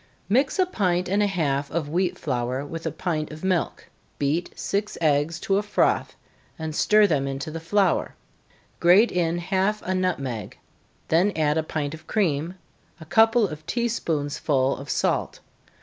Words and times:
_Mix 0.27 0.57
a 0.57 0.65
pint 0.65 1.07
and 1.07 1.21
a 1.21 1.27
half 1.27 1.69
of 1.69 1.87
wheat 1.87 2.17
flour 2.17 2.65
with 2.65 2.87
a 2.87 2.91
pint 2.91 3.31
of 3.31 3.43
milk 3.43 3.87
beat 4.17 4.49
six 4.55 4.97
eggs 4.99 5.39
to 5.41 5.57
a 5.57 5.61
froth, 5.61 6.15
and 6.57 6.73
stir 6.75 7.05
them 7.05 7.27
into 7.27 7.51
the 7.51 7.59
flour 7.59 8.15
grate 8.79 9.11
in 9.11 9.37
half 9.37 9.79
a 9.83 9.93
nutmeg, 9.93 10.57
then 11.09 11.31
add 11.35 11.55
a 11.55 11.61
pint 11.61 11.93
of 11.93 12.07
cream, 12.07 12.55
a 12.99 13.05
couple 13.05 13.47
of 13.47 13.63
tea 13.67 13.87
spoonsful 13.87 14.75
of 14.75 14.89
salt. 14.89 15.39